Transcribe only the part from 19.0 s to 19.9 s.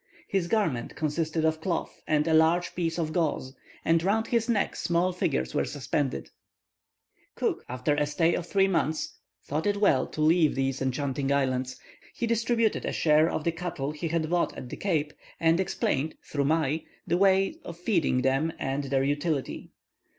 utility.